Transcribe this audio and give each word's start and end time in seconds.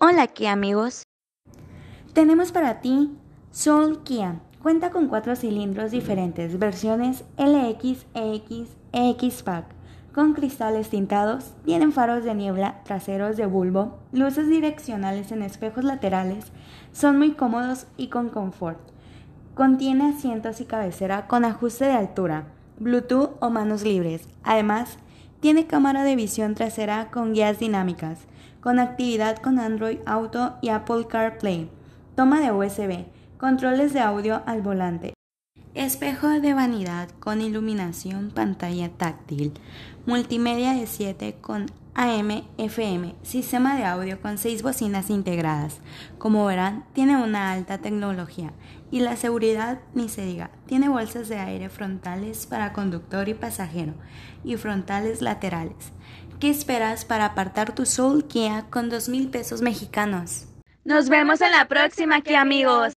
Hola 0.00 0.28
Kia 0.28 0.52
amigos. 0.52 1.02
Tenemos 2.12 2.52
para 2.52 2.80
ti 2.80 3.10
Soul 3.50 4.04
Kia. 4.04 4.38
Cuenta 4.62 4.90
con 4.90 5.08
cuatro 5.08 5.34
cilindros 5.34 5.90
diferentes, 5.90 6.56
versiones 6.56 7.24
LX, 7.36 8.06
EX, 8.14 8.76
EX 8.92 9.42
Pack, 9.42 9.64
con 10.14 10.34
cristales 10.34 10.88
tintados, 10.90 11.52
tienen 11.64 11.90
faros 11.90 12.22
de 12.22 12.36
niebla, 12.36 12.80
traseros 12.84 13.36
de 13.36 13.46
bulbo, 13.46 13.98
luces 14.12 14.48
direccionales 14.48 15.32
en 15.32 15.42
espejos 15.42 15.82
laterales, 15.82 16.44
son 16.92 17.18
muy 17.18 17.32
cómodos 17.32 17.88
y 17.96 18.06
con 18.06 18.28
confort. 18.28 18.78
Contiene 19.56 20.10
asientos 20.10 20.60
y 20.60 20.64
cabecera 20.64 21.26
con 21.26 21.44
ajuste 21.44 21.86
de 21.86 21.94
altura, 21.94 22.44
Bluetooth 22.78 23.30
o 23.40 23.50
manos 23.50 23.82
libres. 23.82 24.28
Además, 24.44 24.96
tiene 25.40 25.66
cámara 25.66 26.04
de 26.04 26.16
visión 26.16 26.54
trasera 26.54 27.10
con 27.10 27.32
guías 27.32 27.58
dinámicas, 27.58 28.20
conectividad 28.60 29.36
con 29.38 29.58
Android 29.58 29.98
Auto 30.06 30.56
y 30.62 30.70
Apple 30.70 31.06
CarPlay, 31.08 31.70
toma 32.16 32.40
de 32.40 32.52
USB, 32.52 33.04
controles 33.38 33.92
de 33.92 34.00
audio 34.00 34.42
al 34.46 34.62
volante, 34.62 35.14
espejo 35.74 36.28
de 36.28 36.54
vanidad 36.54 37.08
con 37.20 37.40
iluminación 37.40 38.30
pantalla 38.30 38.88
táctil, 38.88 39.52
multimedia 40.06 40.72
de 40.72 40.86
7 40.86 41.36
con 41.40 41.66
AM, 41.94 42.44
FM, 42.58 43.14
sistema 43.22 43.76
de 43.76 43.84
audio 43.84 44.20
con 44.20 44.38
6 44.38 44.62
bocinas 44.62 45.10
integradas. 45.10 45.80
Como 46.18 46.46
verán, 46.46 46.84
tiene 46.92 47.16
una 47.16 47.52
alta 47.52 47.78
tecnología 47.78 48.52
y 48.90 49.00
la 49.00 49.16
seguridad 49.16 49.80
ni 49.94 50.08
se 50.08 50.24
diga. 50.24 50.50
Tiene 50.66 50.88
bolsas 50.88 51.28
de 51.28 51.38
aire 51.38 51.68
frontales 51.68 52.46
para 52.46 52.72
conductor 52.72 53.28
y 53.28 53.34
pasajero 53.34 53.94
y 54.44 54.56
frontales 54.56 55.22
laterales. 55.22 55.92
¿Qué 56.38 56.50
esperas 56.50 57.04
para 57.04 57.24
apartar 57.24 57.74
tu 57.74 57.84
Soul 57.84 58.28
Kia 58.28 58.66
con 58.70 58.90
2 58.90 59.08
mil 59.08 59.28
pesos 59.28 59.60
mexicanos? 59.60 60.46
Nos 60.84 61.08
vemos 61.08 61.40
en 61.40 61.50
la 61.50 61.66
próxima, 61.66 62.20
Kia 62.20 62.40
amigos. 62.40 62.97